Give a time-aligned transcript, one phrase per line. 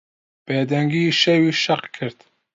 [0.45, 2.19] بێدەنگیی شەوی شەق کرد.